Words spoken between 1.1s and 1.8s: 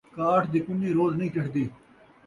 نئیں چڑھدی